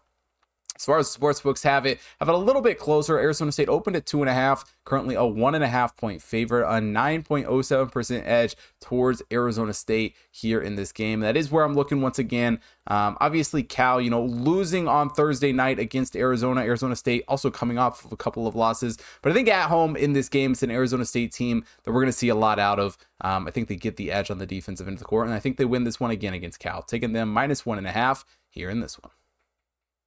As 0.76 0.84
far 0.84 0.99
as 0.99 1.11
sports 1.11 1.40
books 1.40 1.62
have 1.62 1.87
it, 1.87 2.00
have 2.20 2.28
it 2.28 2.34
a 2.34 2.38
little 2.38 2.62
bit 2.62 2.78
closer. 2.78 3.19
Arizona 3.19 3.50
State 3.50 3.69
opened 3.69 3.96
at 3.96 4.06
two 4.06 4.20
and 4.20 4.28
a 4.28 4.34
half, 4.34 4.64
currently 4.84 5.14
a 5.14 5.25
one 5.25 5.55
and 5.55 5.64
a 5.64 5.69
half 5.69 5.96
point 5.96 6.23
favorite, 6.23 6.67
a 6.67 6.81
9.07% 6.81 8.23
edge 8.26 8.56
towards 8.81 9.23
Arizona 9.32 9.73
State 9.73 10.14
here 10.31 10.61
in 10.61 10.76
this 10.76 10.93
game. 10.93 11.20
That 11.20 11.37
is 11.37 11.50
where 11.50 11.64
I'm 11.64 11.75
looking 11.75 12.02
once 12.02 12.19
again. 12.19 12.61
Um, 12.88 13.17
obviously, 13.20 13.62
Cal, 13.62 14.00
you 14.00 14.11
know, 14.11 14.23
losing 14.25 14.87
on 14.87 15.11
Thursday 15.11 15.52
night 15.52 15.78
against 15.78 16.14
Arizona. 16.14 16.61
Arizona 16.61 16.94
State 16.94 17.25
also 17.26 17.50
coming 17.50 17.79
off 17.79 18.05
of 18.05 18.12
a 18.12 18.17
couple 18.17 18.46
of 18.46 18.55
losses. 18.55 18.99
But 19.22 19.32
I 19.32 19.34
think 19.34 19.49
at 19.49 19.69
home 19.69 19.96
in 19.96 20.12
this 20.12 20.29
game, 20.29 20.52
it's 20.52 20.62
an 20.62 20.70
Arizona 20.70 21.05
State 21.05 21.32
team 21.32 21.64
that 21.82 21.93
we're 21.93 22.02
going 22.02 22.06
to 22.06 22.12
see 22.12 22.29
a 22.29 22.34
lot 22.34 22.58
out 22.58 22.79
of. 22.79 22.96
Um, 23.22 23.46
I 23.46 23.50
think 23.50 23.69
they 23.69 23.76
get 23.76 23.96
the 23.96 24.12
edge 24.12 24.31
on 24.31 24.38
the 24.38 24.46
defensive 24.46 24.87
end 24.87 24.94
of 24.94 24.99
the 25.00 25.06
court, 25.06 25.26
and 25.26 25.34
I 25.34 25.40
think 25.40 25.56
they 25.56 25.64
win 25.64 25.84
this 25.84 25.99
one 25.99 26.11
again 26.11 26.34
against 26.34 26.61
Cal, 26.61 26.82
taking 26.82 27.12
them 27.12 27.32
minus 27.32 27.64
one 27.64 27.79
and 27.79 27.87
a 27.87 27.93
half 27.93 28.25
here 28.50 28.70
in 28.70 28.81
this 28.81 28.99
one. 28.99 29.11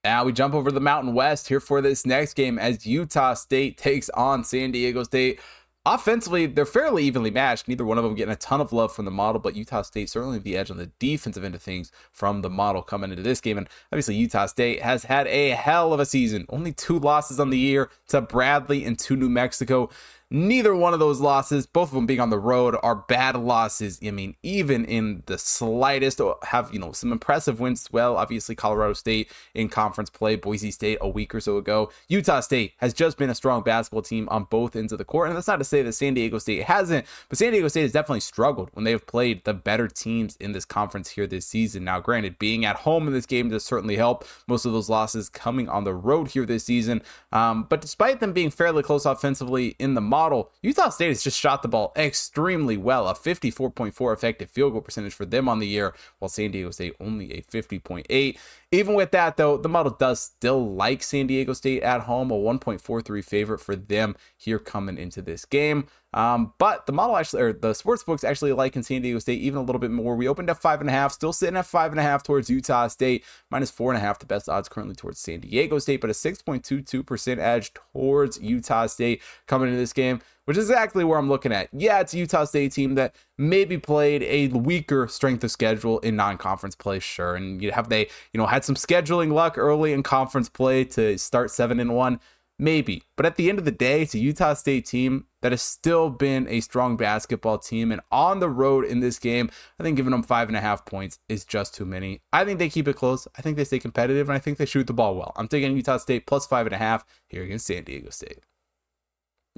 Now 0.06 0.24
we 0.24 0.32
jump 0.32 0.54
over 0.54 0.72
the 0.72 0.80
Mountain 0.80 1.14
West 1.14 1.50
here 1.50 1.60
for 1.60 1.82
this 1.82 2.06
next 2.06 2.36
game 2.36 2.58
as 2.58 2.86
Utah 2.86 3.34
State 3.34 3.78
takes 3.78 4.10
on 4.12 4.46
San 4.46 4.72
Diego 4.72 5.04
State. 5.04 5.42
Offensively, 5.86 6.46
they're 6.46 6.66
fairly 6.66 7.04
evenly 7.04 7.32
matched. 7.32 7.68
Neither 7.68 7.84
one 7.84 7.98
of 7.98 8.06
them 8.06 8.16
getting 8.16 8.32
a 8.32 8.38
ton 8.38 8.62
of 8.62 8.72
love 8.72 8.94
from 8.94 9.04
the 9.04 9.12
model, 9.12 9.42
but 9.42 9.58
Utah 9.58 9.82
State 9.82 10.10
certainly 10.10 10.40
the 10.40 10.56
edge 10.56 10.72
on 10.72 10.78
the 10.78 10.92
defensive 11.00 11.44
end 11.44 11.54
of 11.54 11.62
things 11.62 11.92
from 12.14 12.42
the 12.42 12.50
model 12.50 12.82
coming 12.82 13.10
into 13.10 13.24
this 13.24 13.42
game. 13.42 13.58
And 13.58 13.68
obviously, 13.92 14.16
Utah 14.16 14.46
State 14.46 14.82
has 14.82 15.04
had 15.04 15.28
a 15.28 15.50
hell 15.50 15.92
of 15.92 16.00
a 16.00 16.06
season. 16.06 16.46
Only 16.48 16.72
two 16.72 16.98
losses 16.98 17.38
on 17.38 17.50
the 17.50 17.58
year 17.58 17.90
to 18.08 18.22
Bradley 18.22 18.86
and 18.86 18.98
to 19.00 19.18
New 19.18 19.30
Mexico. 19.30 19.90
Neither 20.32 20.76
one 20.76 20.94
of 20.94 21.00
those 21.00 21.20
losses, 21.20 21.66
both 21.66 21.90
of 21.90 21.96
them 21.96 22.06
being 22.06 22.20
on 22.20 22.30
the 22.30 22.38
road, 22.38 22.76
are 22.84 22.96
bad 22.96 23.36
losses. 23.36 24.00
I 24.06 24.12
mean, 24.12 24.36
even 24.44 24.86
in 24.86 25.24
the 25.26 25.40
slightest, 25.40 26.22
have 26.44 26.72
you 26.72 26.78
know 26.78 26.92
some 26.92 27.12
impressive 27.12 27.60
wins. 27.60 27.90
Well, 27.92 28.16
obviously 28.16 28.54
Colorado 28.54 28.94
State 28.94 29.32
in 29.56 29.70
conference 29.70 30.12
play, 30.12 30.36
Boise 30.36 30.70
State 30.70 31.00
a 31.02 31.10
week 31.10 31.34
or 31.34 31.42
so 31.42 31.58
ago. 31.58 31.92
Utah 32.10 32.42
State 32.42 32.74
has 32.78 32.94
just 32.94 33.18
been 33.18 33.32
a 33.32 33.36
strong 33.36 33.64
basketball 33.64 34.04
team 34.04 34.30
on 34.30 34.44
both 34.44 34.76
ends 34.76 34.92
of 34.92 35.00
the 35.00 35.04
court, 35.06 35.30
and 35.30 35.36
that's 35.36 35.48
not 35.48 35.58
to 35.58 35.64
say 35.64 35.82
that 35.82 35.94
San 35.94 36.14
Diego 36.14 36.38
State 36.38 36.64
hasn't, 36.66 37.08
but 37.28 37.40
San 37.40 37.52
Diego 37.52 37.68
State 37.68 37.82
has 37.82 37.92
definitely 37.92 38.20
struggled 38.20 38.70
when 38.74 38.84
they 38.84 38.92
have 38.92 39.08
played 39.08 39.44
the 39.46 39.54
better 39.56 39.88
teams 39.88 40.36
in 40.36 40.52
this 40.52 40.66
conference 40.66 41.10
here 41.10 41.26
this 41.26 41.48
season. 41.48 41.84
Now, 41.84 42.00
granted, 42.00 42.38
being 42.38 42.66
at 42.66 42.76
home 42.76 43.08
in 43.08 43.14
this 43.14 43.26
game 43.26 43.50
does 43.50 43.66
certainly 43.66 43.96
help. 43.96 44.26
Most 44.48 44.66
of 44.66 44.74
those 44.74 44.90
losses 44.90 45.28
coming 45.28 45.68
on 45.68 45.86
the 45.86 45.94
road 45.96 46.28
here 46.28 46.46
this 46.46 46.66
season, 46.66 47.02
um, 47.32 47.64
but 47.68 47.82
despite 47.82 48.20
them 48.20 48.32
being 48.32 48.52
fairly 48.52 48.84
close 48.84 49.08
offensively 49.08 49.76
in 49.80 49.96
the 49.96 50.02
model, 50.02 50.19
Utah 50.62 50.90
State 50.90 51.10
has 51.10 51.24
just 51.24 51.40
shot 51.40 51.62
the 51.62 51.68
ball 51.68 51.94
extremely 51.96 52.78
well, 52.78 53.08
a 53.08 53.14
54.4 53.14 54.14
effective 54.14 54.50
field 54.50 54.74
goal 54.74 54.82
percentage 54.82 55.14
for 55.14 55.26
them 55.26 55.48
on 55.48 55.60
the 55.60 55.68
year, 55.68 55.94
while 56.20 56.30
San 56.30 56.52
Diego 56.52 56.72
State 56.72 56.96
only 57.00 57.34
a 57.34 57.42
50.8. 57.42 58.38
Even 58.72 58.94
with 58.94 59.10
that, 59.12 59.36
though, 59.36 59.58
the 59.58 59.68
model 59.68 59.96
does 60.00 60.20
still 60.20 60.76
like 60.76 61.02
San 61.02 61.26
Diego 61.26 61.54
State 61.54 61.82
at 61.82 62.02
home, 62.02 62.30
a 62.30 62.36
1.43 62.36 63.24
favorite 63.24 63.60
for 63.60 63.76
them 63.76 64.16
here 64.38 64.60
coming 64.60 64.96
into 64.96 65.24
this 65.24 65.44
game. 65.44 65.88
Um, 66.14 66.54
but 66.60 66.86
the 66.86 66.92
model 66.92 67.18
actually, 67.18 67.42
or 67.42 67.54
the 67.54 67.74
sports 67.74 68.04
books 68.04 68.24
actually 68.24 68.54
like 68.54 68.76
in 68.76 68.84
San 68.84 69.02
Diego 69.02 69.18
State 69.18 69.42
even 69.42 69.58
a 69.58 69.64
little 69.64 69.80
bit 69.80 69.90
more. 69.90 70.16
We 70.16 70.28
opened 70.28 70.52
at 70.52 70.62
five 70.62 70.82
and 70.82 70.90
a 70.90 70.94
half, 70.94 71.12
still 71.14 71.34
sitting 71.34 71.58
at 71.58 71.66
five 71.66 71.92
and 71.92 72.00
a 72.00 72.04
half 72.04 72.22
towards 72.22 72.50
Utah 72.50 72.88
State, 72.88 73.24
minus 73.50 73.72
four 73.72 73.92
and 73.92 73.98
a 73.98 74.02
half, 74.02 74.20
the 74.20 74.28
best 74.28 74.48
odds 74.48 74.70
currently 74.70 74.96
towards 74.96 75.20
San 75.20 75.40
Diego 75.40 75.80
State, 75.80 76.02
but 76.02 76.12
a 76.12 76.14
6.22% 76.14 77.38
edge 77.40 77.74
towards 77.74 78.40
Utah 78.40 78.86
State 78.86 79.22
coming 79.48 79.70
into 79.70 79.80
this 79.80 79.94
game, 79.94 80.22
which 80.50 80.58
is 80.58 80.68
exactly 80.68 81.04
where 81.04 81.20
I'm 81.20 81.30
looking 81.30 81.54
at. 81.54 81.70
Yeah, 81.72 82.00
it's 82.00 82.12
a 82.16 82.18
Utah 82.18 82.46
State 82.46 82.72
team 82.72 82.96
that 82.96 83.14
maybe 83.38 83.78
played 83.78 84.24
a 84.24 84.48
weaker 84.48 85.08
strength 85.08 85.44
of 85.44 85.52
schedule 85.52 86.00
in 86.00 86.16
non-conference 86.16 86.74
play, 86.74 86.98
sure. 86.98 87.36
And 87.36 87.62
you 87.62 87.72
have 87.72 87.90
they, 87.90 88.10
you 88.34 88.40
know, 88.40 88.48
had 88.48 88.66
some 88.66 88.74
scheduling 88.74 89.32
luck 89.32 89.60
early 89.60 89.94
in 89.94 90.02
conference 90.02 90.50
play 90.50 90.86
to 90.86 91.20
start 91.20 91.52
seven 91.52 91.80
and 91.80 91.94
one 91.94 92.20
Maybe. 92.62 93.04
But 93.16 93.26
at 93.26 93.38
the 93.38 93.50
end 93.50 93.58
of 93.58 93.64
the 93.64 93.72
day, 93.72 94.02
it's 94.02 94.14
a 94.14 94.20
Utah 94.20 94.54
State 94.54 94.86
team 94.86 95.28
that 95.42 95.54
has 95.54 95.62
still 95.62 96.10
been 96.10 96.46
a 96.50 96.60
strong 96.60 96.98
basketball 96.98 97.58
team. 97.58 97.90
And 97.90 98.02
on 98.12 98.42
the 98.42 98.50
road 98.50 98.84
in 98.84 99.00
this 99.00 99.18
game, 99.18 99.50
I 99.80 99.84
think 99.84 99.96
giving 99.96 100.12
them 100.12 100.24
five 100.24 100.50
and 100.50 100.58
a 100.58 100.62
half 100.62 100.86
points 100.86 101.20
is 101.30 101.46
just 101.46 101.74
too 101.74 101.86
many. 101.86 102.20
I 102.34 102.44
think 102.44 102.60
they 102.60 102.68
keep 102.68 102.90
it 102.90 102.98
close. 102.98 103.30
I 103.38 103.42
think 103.42 103.56
they 103.56 103.64
stay 103.64 103.80
competitive, 103.80 104.28
and 104.28 104.36
I 104.36 104.40
think 104.40 104.58
they 104.58 104.66
shoot 104.66 104.88
the 104.88 104.94
ball 104.94 105.16
well. 105.16 105.32
I'm 105.38 105.48
taking 105.48 105.74
Utah 105.74 105.98
State 105.98 106.28
plus 106.28 106.46
five 106.46 106.68
and 106.68 106.76
a 106.76 106.78
half 106.78 107.06
here 107.30 107.44
against 107.44 107.66
San 107.66 107.86
Diego 107.86 108.10
State. 108.10 108.40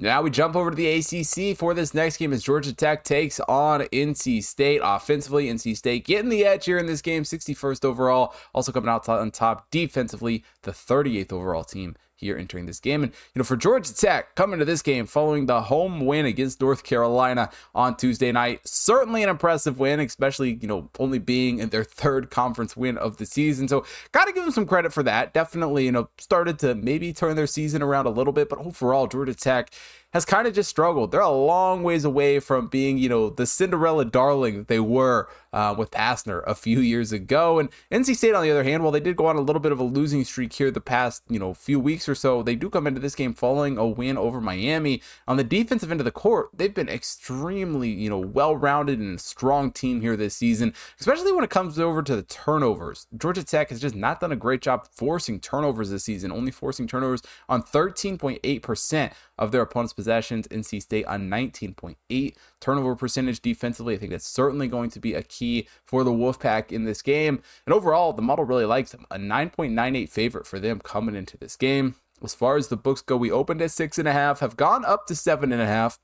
Now 0.02 0.20
we 0.20 0.30
jump 0.30 0.56
over 0.56 0.68
to 0.68 0.74
the 0.74 0.88
ACC 0.88 1.56
for 1.56 1.74
this 1.74 1.94
next 1.94 2.16
game 2.16 2.32
as 2.32 2.42
Georgia 2.42 2.74
Tech 2.74 3.04
takes 3.04 3.38
on 3.38 3.82
NC 3.82 4.42
State. 4.42 4.80
Offensively, 4.82 5.46
NC 5.46 5.76
State 5.76 6.04
getting 6.04 6.28
the 6.28 6.44
edge 6.44 6.64
here 6.64 6.76
in 6.76 6.86
this 6.86 7.00
game, 7.00 7.22
61st 7.22 7.84
overall. 7.84 8.34
Also 8.52 8.72
coming 8.72 8.88
out 8.88 9.08
on 9.08 9.30
top 9.30 9.70
defensively, 9.70 10.42
the 10.62 10.72
38th 10.72 11.32
overall 11.32 11.62
team 11.62 11.94
here 12.22 12.36
entering 12.36 12.66
this 12.66 12.80
game. 12.80 13.02
And, 13.02 13.12
you 13.34 13.40
know, 13.40 13.44
for 13.44 13.56
Georgia 13.56 13.94
Tech 13.94 14.34
coming 14.34 14.58
to 14.58 14.64
this 14.64 14.82
game 14.82 15.06
following 15.06 15.46
the 15.46 15.62
home 15.62 16.06
win 16.06 16.24
against 16.26 16.60
North 16.60 16.84
Carolina 16.84 17.50
on 17.74 17.96
Tuesday 17.96 18.32
night, 18.32 18.60
certainly 18.64 19.22
an 19.22 19.28
impressive 19.28 19.78
win, 19.78 20.00
especially, 20.00 20.58
you 20.60 20.68
know, 20.68 20.88
only 20.98 21.18
being 21.18 21.58
in 21.58 21.68
their 21.68 21.84
third 21.84 22.30
conference 22.30 22.76
win 22.76 22.96
of 22.96 23.16
the 23.16 23.26
season. 23.26 23.68
So, 23.68 23.84
got 24.12 24.26
to 24.26 24.32
give 24.32 24.44
them 24.44 24.52
some 24.52 24.66
credit 24.66 24.92
for 24.92 25.02
that. 25.02 25.34
Definitely, 25.34 25.84
you 25.84 25.92
know, 25.92 26.08
started 26.18 26.58
to 26.60 26.74
maybe 26.74 27.12
turn 27.12 27.36
their 27.36 27.46
season 27.46 27.82
around 27.82 28.06
a 28.06 28.10
little 28.10 28.32
bit, 28.32 28.48
but 28.48 28.58
overall, 28.58 29.06
Georgia 29.06 29.34
Tech 29.34 29.72
has 30.12 30.24
kind 30.24 30.46
of 30.46 30.54
just 30.54 30.68
struggled. 30.68 31.10
They're 31.10 31.20
a 31.20 31.30
long 31.30 31.82
ways 31.82 32.04
away 32.04 32.38
from 32.38 32.68
being, 32.68 32.98
you 32.98 33.08
know, 33.08 33.30
the 33.30 33.46
Cinderella 33.46 34.04
darling 34.04 34.58
that 34.58 34.68
they 34.68 34.80
were 34.80 35.28
uh, 35.52 35.74
with 35.76 35.90
Pastner 35.90 36.42
a 36.46 36.54
few 36.54 36.80
years 36.80 37.12
ago. 37.12 37.58
And 37.58 37.68
NC 37.90 38.16
State, 38.16 38.34
on 38.34 38.42
the 38.42 38.50
other 38.50 38.64
hand, 38.64 38.82
while 38.82 38.92
they 38.92 39.00
did 39.00 39.16
go 39.16 39.26
on 39.26 39.36
a 39.36 39.40
little 39.40 39.60
bit 39.60 39.72
of 39.72 39.80
a 39.80 39.84
losing 39.84 40.24
streak 40.24 40.52
here 40.52 40.70
the 40.70 40.80
past, 40.80 41.22
you 41.28 41.38
know, 41.38 41.54
few 41.54 41.78
weeks 41.78 42.08
or 42.08 42.14
so, 42.14 42.42
they 42.42 42.54
do 42.54 42.70
come 42.70 42.86
into 42.86 43.00
this 43.00 43.14
game 43.14 43.34
following 43.34 43.78
a 43.78 43.86
win 43.86 44.16
over 44.16 44.40
Miami. 44.40 45.02
On 45.28 45.36
the 45.36 45.44
defensive 45.44 45.90
end 45.90 46.00
of 46.00 46.04
the 46.04 46.10
court, 46.10 46.50
they've 46.54 46.74
been 46.74 46.88
extremely, 46.88 47.90
you 47.90 48.08
know, 48.08 48.18
well-rounded 48.18 48.98
and 48.98 49.20
strong 49.20 49.70
team 49.70 50.00
here 50.00 50.16
this 50.16 50.36
season, 50.36 50.74
especially 50.98 51.32
when 51.32 51.44
it 51.44 51.50
comes 51.50 51.78
over 51.78 52.02
to 52.02 52.16
the 52.16 52.22
turnovers. 52.22 53.06
Georgia 53.16 53.44
Tech 53.44 53.70
has 53.70 53.80
just 53.80 53.94
not 53.94 54.20
done 54.20 54.32
a 54.32 54.36
great 54.36 54.62
job 54.62 54.86
forcing 54.90 55.40
turnovers 55.40 55.90
this 55.90 56.04
season, 56.04 56.32
only 56.32 56.50
forcing 56.50 56.86
turnovers 56.86 57.22
on 57.48 57.62
13.8% 57.62 59.12
of 59.38 59.52
their 59.52 59.62
opponent's 59.62 59.92
possessions. 59.92 60.48
NC 60.48 60.82
State 60.82 61.06
on 61.06 61.28
19.8 61.28 62.34
turnover 62.62 62.96
percentage 62.96 63.40
defensively. 63.40 63.94
I 63.94 63.98
think 63.98 64.12
that's 64.12 64.26
certainly 64.26 64.68
going 64.68 64.88
to 64.90 65.00
be 65.00 65.12
a 65.12 65.22
key 65.22 65.68
for 65.84 66.04
the 66.04 66.12
Wolfpack 66.12 66.72
in 66.72 66.84
this 66.84 67.02
game. 67.02 67.42
And 67.66 67.74
overall, 67.74 68.12
the 68.12 68.22
model 68.22 68.46
really 68.46 68.64
likes 68.64 68.92
them. 68.92 69.04
A 69.10 69.18
9.98 69.18 70.08
favorite 70.08 70.46
for 70.46 70.58
them 70.58 70.80
coming 70.80 71.14
into 71.14 71.36
this 71.36 71.56
game. 71.56 71.96
As 72.22 72.34
far 72.34 72.56
as 72.56 72.68
the 72.68 72.76
books 72.76 73.02
go, 73.02 73.16
we 73.16 73.30
opened 73.30 73.60
at 73.60 73.72
six 73.72 73.98
and 73.98 74.06
a 74.06 74.12
half, 74.12 74.40
have 74.40 74.56
gone 74.56 74.84
up 74.84 75.06
to 75.06 75.16
seven 75.16 75.52
and 75.52 75.60
a 75.60 75.66
half. 75.66 75.98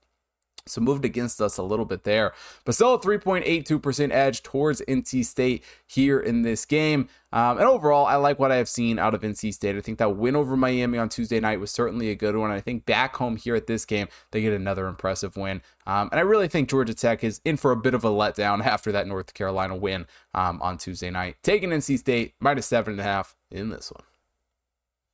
So 0.69 0.81
moved 0.81 1.05
against 1.05 1.41
us 1.41 1.59
a 1.59 1.63
little 1.63 1.85
bit 1.85 2.05
there. 2.05 2.33
But 2.65 2.75
still 2.75 2.95
a 2.95 3.01
3.82% 3.01 4.13
edge 4.13 4.43
towards 4.43 4.83
NC 4.89 5.25
State 5.25 5.65
here 5.87 6.21
in 6.21 6.43
this 6.43 6.65
game. 6.65 7.09
Um, 7.33 7.59
and 7.59 7.67
overall, 7.67 8.07
I 8.07 8.17
like 8.17 8.39
what 8.39 8.51
I 8.51 8.57
have 8.57 8.69
seen 8.69 8.99
out 8.99 9.15
of 9.15 9.21
NC 9.21 9.53
State. 9.53 9.77
I 9.77 9.81
think 9.81 9.99
that 9.99 10.17
win 10.17 10.35
over 10.35 10.57
Miami 10.57 10.97
on 10.99 11.09
Tuesday 11.09 11.41
night 11.41 11.61
was 11.61 11.71
certainly 11.71 12.11
a 12.11 12.15
good 12.15 12.37
one. 12.37 12.51
I 12.51 12.61
think 12.61 12.87
back 12.87 13.17
home 13.17 13.37
here 13.37 13.55
at 13.55 13.67
this 13.67 13.85
game, 13.85 14.09
they 14.31 14.41
get 14.41 14.55
another 14.55 14.87
impressive 14.87 15.37
win. 15.37 15.61
Um, 15.87 16.09
and 16.11 16.19
I 16.19 16.23
really 16.23 16.49
think 16.49 16.71
Georgia 16.71 16.95
Tech 16.95 17.23
is 17.23 17.41
in 17.45 17.57
for 17.57 17.71
a 17.71 17.77
bit 17.77 17.95
of 17.95 18.05
a 18.05 18.09
letdown 18.09 18.65
after 18.65 18.93
that 18.93 19.07
North 19.07 19.35
Carolina 19.35 19.77
win 19.77 20.07
um, 20.35 20.61
on 20.63 20.79
Tuesday 20.79 21.11
night. 21.11 21.37
Taking 21.43 21.71
NC 21.71 21.99
State 21.99 22.35
minus 22.41 22.67
seven 22.67 22.93
and 22.93 23.01
a 23.01 23.05
half 23.05 23.37
in 23.51 23.69
this 23.69 23.93
one. 23.93 24.08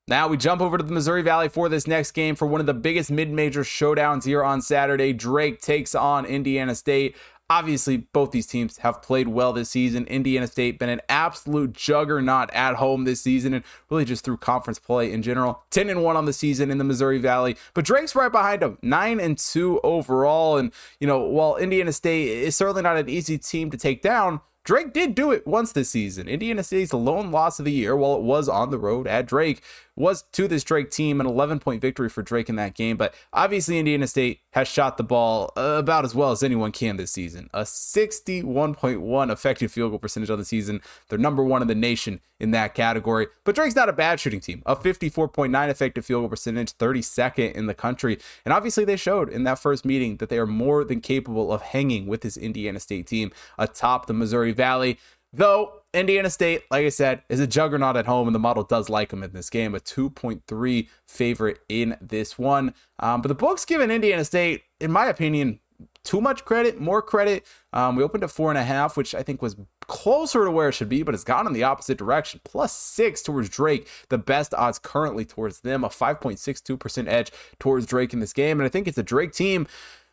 Now 0.06 0.28
we 0.28 0.36
jump 0.36 0.60
over 0.60 0.76
to 0.76 0.84
the 0.84 0.92
Missouri 0.92 1.22
Valley 1.22 1.48
for 1.48 1.70
this 1.70 1.86
next 1.86 2.10
game 2.10 2.34
for 2.34 2.46
one 2.46 2.60
of 2.60 2.66
the 2.66 2.74
biggest 2.74 3.10
mid-major 3.10 3.62
showdowns 3.62 4.24
here 4.24 4.44
on 4.44 4.60
Saturday. 4.60 5.14
Drake 5.14 5.62
takes 5.62 5.94
on 5.94 6.26
Indiana 6.26 6.74
State. 6.74 7.16
Obviously, 7.48 7.96
both 7.96 8.30
these 8.30 8.46
teams 8.46 8.76
have 8.78 9.00
played 9.00 9.28
well 9.28 9.54
this 9.54 9.70
season. 9.70 10.06
Indiana 10.06 10.46
State 10.46 10.78
been 10.78 10.90
an 10.90 11.00
absolute 11.08 11.72
juggernaut 11.72 12.52
at 12.52 12.74
home 12.74 13.04
this 13.04 13.22
season 13.22 13.54
and 13.54 13.64
really 13.88 14.04
just 14.04 14.26
through 14.26 14.36
conference 14.36 14.78
play 14.78 15.10
in 15.10 15.22
general. 15.22 15.62
10 15.70 15.88
and 15.88 16.04
1 16.04 16.16
on 16.18 16.26
the 16.26 16.34
season 16.34 16.70
in 16.70 16.76
the 16.76 16.84
Missouri 16.84 17.18
Valley. 17.18 17.56
But 17.72 17.86
Drake's 17.86 18.14
right 18.14 18.30
behind 18.30 18.60
them, 18.60 18.76
9 18.82 19.20
and 19.20 19.38
2 19.38 19.80
overall. 19.82 20.58
And, 20.58 20.70
you 21.00 21.06
know, 21.06 21.20
while 21.20 21.56
Indiana 21.56 21.92
State 21.92 22.28
is 22.28 22.56
certainly 22.56 22.82
not 22.82 22.98
an 22.98 23.08
easy 23.08 23.38
team 23.38 23.70
to 23.70 23.78
take 23.78 24.02
down, 24.02 24.42
Drake 24.64 24.94
did 24.94 25.14
do 25.14 25.30
it 25.30 25.46
once 25.46 25.72
this 25.72 25.90
season. 25.90 26.26
Indiana 26.26 26.62
State's 26.62 26.94
lone 26.94 27.30
loss 27.30 27.58
of 27.58 27.66
the 27.66 27.70
year, 27.70 27.94
while 27.94 28.16
it 28.16 28.22
was 28.22 28.48
on 28.48 28.70
the 28.70 28.78
road 28.78 29.06
at 29.06 29.26
Drake, 29.26 29.62
was 29.96 30.22
to 30.32 30.48
this 30.48 30.64
Drake 30.64 30.90
team, 30.90 31.20
an 31.20 31.26
11 31.26 31.60
point 31.60 31.80
victory 31.80 32.08
for 32.08 32.22
Drake 32.22 32.48
in 32.48 32.56
that 32.56 32.74
game. 32.74 32.96
But 32.96 33.14
obviously, 33.32 33.78
Indiana 33.78 34.06
State 34.06 34.40
has 34.52 34.68
shot 34.68 34.96
the 34.96 35.04
ball 35.04 35.52
uh, 35.56 35.76
about 35.78 36.04
as 36.04 36.14
well 36.14 36.30
as 36.30 36.42
anyone 36.42 36.72
can 36.72 36.96
this 36.96 37.12
season. 37.12 37.48
A 37.54 37.62
61.1 37.62 39.32
effective 39.32 39.70
field 39.70 39.92
goal 39.92 39.98
percentage 39.98 40.30
on 40.30 40.38
the 40.38 40.44
season. 40.44 40.80
They're 41.08 41.18
number 41.18 41.44
one 41.44 41.62
in 41.62 41.68
the 41.68 41.74
nation 41.74 42.20
in 42.40 42.50
that 42.50 42.74
category. 42.74 43.28
But 43.44 43.54
Drake's 43.54 43.76
not 43.76 43.88
a 43.88 43.92
bad 43.92 44.18
shooting 44.18 44.40
team. 44.40 44.62
A 44.66 44.74
54.9 44.74 45.68
effective 45.68 46.04
field 46.04 46.22
goal 46.22 46.28
percentage, 46.28 46.72
32nd 46.76 47.52
in 47.52 47.66
the 47.66 47.74
country. 47.74 48.18
And 48.44 48.52
obviously, 48.52 48.84
they 48.84 48.96
showed 48.96 49.28
in 49.28 49.44
that 49.44 49.58
first 49.58 49.84
meeting 49.84 50.16
that 50.16 50.28
they 50.28 50.38
are 50.38 50.46
more 50.46 50.84
than 50.84 51.00
capable 51.00 51.52
of 51.52 51.62
hanging 51.62 52.06
with 52.06 52.22
this 52.22 52.36
Indiana 52.36 52.80
State 52.80 53.06
team 53.06 53.30
atop 53.58 54.06
the 54.06 54.12
Missouri 54.12 54.52
Valley. 54.52 54.98
Though 55.32 55.83
Indiana 55.94 56.28
State, 56.30 56.62
like 56.70 56.84
I 56.84 56.88
said, 56.88 57.22
is 57.28 57.40
a 57.40 57.46
juggernaut 57.46 57.96
at 57.96 58.06
home, 58.06 58.28
and 58.28 58.34
the 58.34 58.40
model 58.40 58.64
does 58.64 58.88
like 58.88 59.10
them 59.10 59.22
in 59.22 59.32
this 59.32 59.48
game. 59.48 59.74
A 59.74 59.80
2.3 59.80 60.88
favorite 61.06 61.60
in 61.68 61.96
this 62.00 62.38
one. 62.38 62.74
Um, 62.98 63.22
but 63.22 63.28
the 63.28 63.34
book's 63.34 63.64
giving 63.64 63.90
Indiana 63.90 64.24
State, 64.24 64.62
in 64.80 64.90
my 64.90 65.06
opinion, 65.06 65.60
too 66.04 66.20
much 66.20 66.44
credit, 66.44 66.80
more 66.80 67.00
credit. 67.00 67.46
Um, 67.72 67.96
we 67.96 68.02
opened 68.02 68.24
at 68.24 68.30
four 68.30 68.50
and 68.50 68.58
a 68.58 68.62
half, 68.62 68.96
which 68.96 69.14
I 69.14 69.22
think 69.22 69.40
was 69.40 69.56
closer 69.86 70.44
to 70.44 70.50
where 70.50 70.68
it 70.68 70.72
should 70.72 70.88
be, 70.88 71.02
but 71.02 71.14
it's 71.14 71.24
gone 71.24 71.46
in 71.46 71.52
the 71.52 71.64
opposite 71.64 71.98
direction. 71.98 72.40
Plus 72.44 72.72
six 72.72 73.22
towards 73.22 73.48
Drake, 73.48 73.88
the 74.08 74.18
best 74.18 74.54
odds 74.54 74.78
currently 74.78 75.24
towards 75.24 75.60
them, 75.60 75.84
a 75.84 75.88
5.62% 75.88 77.08
edge 77.08 77.32
towards 77.58 77.86
Drake 77.86 78.12
in 78.12 78.20
this 78.20 78.32
game. 78.32 78.60
And 78.60 78.66
I 78.66 78.68
think 78.68 78.86
it's 78.86 78.98
a 78.98 79.02
Drake 79.02 79.32
team 79.32 79.66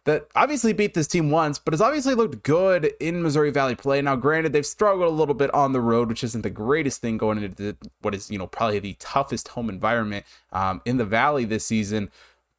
that 0.05 0.27
obviously 0.35 0.73
beat 0.73 0.93
this 0.93 1.07
team 1.07 1.29
once, 1.29 1.59
but 1.59 1.73
has 1.73 1.81
obviously 1.81 2.15
looked 2.15 2.43
good 2.43 2.91
in 2.99 3.21
Missouri 3.21 3.51
Valley 3.51 3.75
play. 3.75 4.01
Now, 4.01 4.15
granted, 4.15 4.51
they've 4.51 4.65
struggled 4.65 5.07
a 5.07 5.15
little 5.15 5.35
bit 5.35 5.53
on 5.53 5.73
the 5.73 5.81
road, 5.81 6.09
which 6.09 6.23
isn't 6.23 6.41
the 6.41 6.49
greatest 6.49 7.01
thing 7.01 7.17
going 7.17 7.43
into 7.43 7.55
the, 7.55 7.77
what 8.01 8.15
is, 8.15 8.31
you 8.31 8.39
know, 8.39 8.47
probably 8.47 8.79
the 8.79 8.95
toughest 8.99 9.49
home 9.49 9.69
environment 9.69 10.25
um, 10.51 10.81
in 10.85 10.97
the 10.97 11.05
Valley 11.05 11.45
this 11.45 11.65
season. 11.65 12.09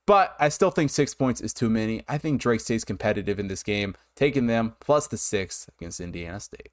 But 0.06 0.37
I 0.38 0.49
still 0.49 0.70
think 0.70 0.90
six 0.90 1.14
points 1.14 1.40
is 1.40 1.52
too 1.52 1.70
many. 1.70 2.02
I 2.08 2.18
think 2.18 2.40
Drake 2.40 2.61
stays 2.61 2.84
competitive 2.84 3.38
in 3.38 3.49
this 3.49 3.62
game, 3.62 3.94
taking 4.14 4.46
them 4.46 4.75
plus 4.80 5.06
the 5.06 5.16
six 5.16 5.68
against 5.78 6.00
Indiana 6.00 6.40
State. 6.40 6.70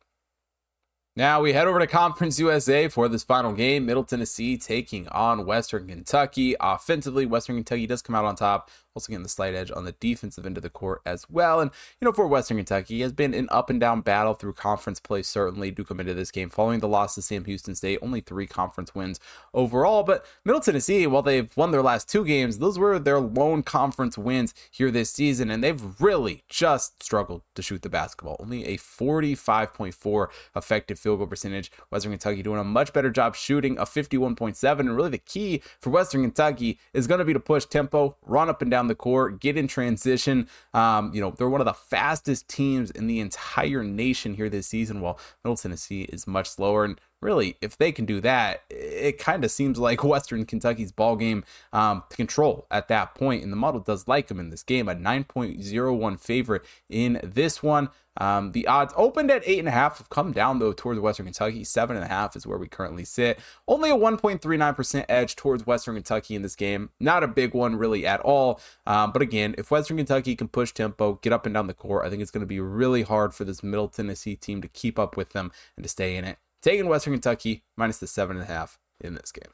Now 1.15 1.41
we 1.41 1.51
head 1.53 1.67
over 1.67 1.79
to 1.79 1.87
Conference 1.87 2.39
USA 2.39 2.87
for 2.87 3.09
this 3.09 3.23
final 3.23 3.51
game. 3.51 3.85
Middle 3.85 4.03
Tennessee 4.03 4.57
taking 4.57 5.07
on 5.09 5.45
Western 5.45 5.87
Kentucky. 5.87 6.55
Offensively, 6.59 7.25
Western 7.25 7.57
Kentucky 7.57 7.87
does 7.87 8.01
come 8.01 8.15
out 8.15 8.25
on 8.25 8.35
top 8.35 8.69
also 8.99 9.11
getting 9.11 9.23
the 9.23 9.29
slight 9.29 9.55
edge 9.55 9.71
on 9.71 9.85
the 9.85 9.93
defensive 9.93 10.45
end 10.45 10.57
of 10.57 10.63
the 10.63 10.69
court 10.69 11.01
as 11.05 11.25
well. 11.29 11.61
And, 11.61 11.71
you 12.01 12.05
know, 12.05 12.11
for 12.11 12.27
Western 12.27 12.57
Kentucky, 12.57 12.99
has 12.99 13.13
been 13.13 13.33
an 13.33 13.47
up 13.49 13.69
and 13.69 13.79
down 13.79 14.01
battle 14.01 14.33
through 14.33 14.53
conference 14.53 14.99
play, 14.99 15.23
certainly 15.23 15.71
do 15.71 15.85
come 15.85 16.01
into 16.01 16.13
this 16.13 16.31
game 16.31 16.49
following 16.49 16.81
the 16.81 16.87
loss 16.87 17.15
to 17.15 17.21
Sam 17.21 17.45
Houston 17.45 17.75
State, 17.75 17.99
only 18.01 18.19
three 18.19 18.45
conference 18.45 18.93
wins 18.93 19.21
overall. 19.53 20.03
But 20.03 20.25
Middle 20.43 20.59
Tennessee, 20.59 21.07
while 21.07 21.21
they've 21.21 21.55
won 21.55 21.71
their 21.71 21.81
last 21.81 22.09
two 22.09 22.25
games, 22.25 22.57
those 22.57 22.77
were 22.77 22.99
their 22.99 23.19
lone 23.19 23.63
conference 23.63 24.17
wins 24.17 24.53
here 24.69 24.91
this 24.91 25.11
season, 25.11 25.49
and 25.49 25.63
they've 25.63 25.81
really 26.01 26.43
just 26.49 27.01
struggled 27.01 27.43
to 27.55 27.61
shoot 27.61 27.81
the 27.81 27.89
basketball. 27.89 28.35
Only 28.39 28.65
a 28.65 28.77
45.4 28.77 30.27
effective 30.55 30.99
field 30.99 31.19
goal 31.19 31.27
percentage. 31.27 31.71
Western 31.89 32.11
Kentucky 32.11 32.43
doing 32.43 32.59
a 32.59 32.65
much 32.65 32.91
better 32.91 33.09
job 33.09 33.35
shooting 33.35 33.77
a 33.77 33.85
51.7. 33.85 34.79
And 34.79 34.95
really, 34.95 35.09
the 35.09 35.17
key 35.17 35.61
for 35.79 35.89
Western 35.89 36.21
Kentucky 36.23 36.79
is 36.93 37.07
going 37.07 37.19
to 37.19 37.25
be 37.25 37.33
to 37.33 37.39
push 37.39 37.65
tempo, 37.65 38.17
run 38.25 38.49
up 38.49 38.61
and 38.61 38.69
down 38.69 38.87
the 38.89 38.95
court, 38.95 39.39
get 39.39 39.55
in 39.55 39.67
transition. 39.67 40.49
Um, 40.73 41.13
you 41.13 41.21
know, 41.21 41.31
they're 41.31 41.49
one 41.49 41.61
of 41.61 41.65
the 41.65 41.73
fastest 41.73 42.49
teams 42.49 42.91
in 42.91 43.07
the 43.07 43.21
entire 43.21 43.83
nation 43.83 44.33
here 44.33 44.49
this 44.49 44.67
season, 44.67 44.99
while 44.99 45.17
Middle 45.43 45.55
Tennessee 45.55 46.01
is 46.03 46.27
much 46.27 46.49
slower. 46.49 46.83
And 46.83 46.99
really, 47.21 47.57
if 47.61 47.77
they 47.77 47.91
can 47.91 48.05
do 48.05 48.21
that, 48.21 48.63
it 48.69 49.17
kind 49.17 49.43
of 49.43 49.51
seems 49.51 49.77
like 49.77 50.03
Western 50.03 50.45
Kentucky's 50.45 50.91
ball 50.91 51.15
game 51.15 51.43
um, 51.73 52.03
to 52.09 52.17
control 52.17 52.65
at 52.71 52.87
that 52.87 53.15
point. 53.15 53.43
And 53.43 53.51
the 53.51 53.57
model 53.57 53.81
does 53.81 54.07
like 54.07 54.27
them 54.27 54.39
in 54.39 54.49
this 54.49 54.63
game, 54.63 54.87
a 54.87 54.95
9.01 54.95 56.19
favorite 56.19 56.65
in 56.89 57.19
this 57.23 57.61
one. 57.61 57.89
Um, 58.17 58.51
the 58.51 58.67
odds 58.67 58.93
opened 58.97 59.31
at 59.31 59.43
eight 59.45 59.59
and 59.59 59.67
a 59.67 59.71
half 59.71 59.97
have 59.97 60.09
come 60.09 60.33
down 60.33 60.59
though 60.59 60.73
towards 60.73 60.99
Western 60.99 61.25
Kentucky. 61.25 61.63
Seven 61.63 61.95
and 61.95 62.03
a 62.03 62.09
half 62.09 62.35
is 62.35 62.45
where 62.45 62.57
we 62.57 62.67
currently 62.67 63.05
sit. 63.05 63.39
Only 63.67 63.89
a 63.89 63.95
1.39% 63.95 65.05
edge 65.07 65.35
towards 65.37 65.65
Western 65.65 65.95
Kentucky 65.95 66.35
in 66.35 66.41
this 66.41 66.55
game. 66.55 66.89
Not 66.99 67.23
a 67.23 67.27
big 67.27 67.53
one 67.53 67.77
really 67.77 68.05
at 68.05 68.19
all. 68.21 68.59
Um, 68.85 69.11
but 69.13 69.21
again, 69.21 69.55
if 69.57 69.71
Western 69.71 69.97
Kentucky 69.97 70.35
can 70.35 70.49
push 70.49 70.73
tempo, 70.73 71.13
get 71.21 71.31
up 71.31 71.45
and 71.45 71.53
down 71.53 71.67
the 71.67 71.73
court, 71.73 72.05
I 72.05 72.09
think 72.09 72.21
it's 72.21 72.31
going 72.31 72.41
to 72.41 72.47
be 72.47 72.59
really 72.59 73.03
hard 73.03 73.33
for 73.33 73.45
this 73.45 73.63
Middle 73.63 73.87
Tennessee 73.87 74.35
team 74.35 74.61
to 74.61 74.67
keep 74.67 74.99
up 74.99 75.15
with 75.15 75.29
them 75.29 75.51
and 75.77 75.83
to 75.83 75.89
stay 75.89 76.17
in 76.17 76.25
it 76.25 76.39
taking 76.61 76.87
Western 76.87 77.13
Kentucky 77.13 77.63
minus 77.77 77.97
the 77.97 78.07
seven 78.07 78.37
and 78.37 78.49
a 78.49 78.51
half 78.51 78.79
in 78.99 79.15
this 79.15 79.31
game. 79.31 79.53